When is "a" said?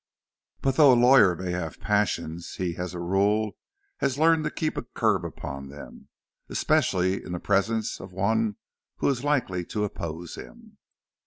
0.93-0.95, 2.95-2.99, 4.75-4.81